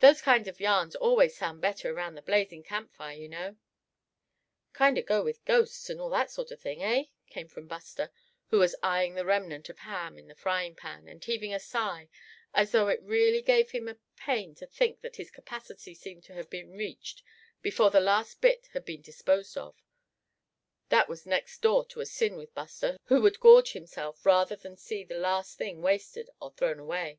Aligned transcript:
Those 0.00 0.22
kind 0.22 0.46
of 0.46 0.60
yarns 0.60 0.94
always 0.94 1.36
sound 1.36 1.60
better 1.60 1.90
around 1.90 2.14
the 2.14 2.22
blazing 2.22 2.62
camp 2.62 2.92
fire, 2.94 3.16
you 3.16 3.28
know." 3.28 3.56
"Kinder 4.72 5.02
go 5.02 5.24
with 5.24 5.44
ghosts, 5.44 5.90
and 5.90 6.00
all 6.00 6.08
that 6.10 6.30
sort 6.30 6.52
of 6.52 6.60
thing, 6.60 6.80
eh?" 6.84 7.06
came 7.30 7.48
from 7.48 7.66
Buster, 7.66 8.12
who 8.50 8.60
was 8.60 8.76
eyeing 8.80 9.16
the 9.16 9.24
remnant 9.24 9.68
of 9.68 9.80
ham 9.80 10.16
in 10.16 10.28
the 10.28 10.36
fryingpan, 10.36 11.08
and 11.08 11.22
heaving 11.24 11.52
a 11.52 11.58
sigh, 11.58 12.08
as 12.54 12.70
though 12.70 12.86
it 12.86 13.02
really 13.02 13.42
gave 13.42 13.72
him 13.72 13.88
a 13.88 13.98
pain 14.14 14.54
to 14.54 14.68
think 14.68 15.00
that 15.00 15.16
his 15.16 15.32
capacity 15.32 15.94
seemed 15.96 16.22
to 16.22 16.34
have 16.34 16.48
been 16.48 16.70
reached 16.70 17.24
before 17.60 17.90
the 17.90 17.98
last 18.00 18.40
bit 18.40 18.68
had 18.74 18.84
been 18.84 19.02
disposed 19.02 19.58
of; 19.58 19.82
that 20.90 21.08
was 21.08 21.26
next 21.26 21.60
door 21.60 21.84
to 21.84 22.00
a 22.00 22.06
sin 22.06 22.36
with 22.36 22.54
Buster, 22.54 22.98
who 23.06 23.20
would 23.20 23.40
gorge 23.40 23.72
himself 23.72 24.24
rather 24.24 24.54
than 24.54 24.76
see 24.76 25.02
the 25.02 25.18
least 25.18 25.58
thing 25.58 25.82
wasted, 25.82 26.30
or 26.40 26.52
thrown 26.52 26.78
away. 26.78 27.18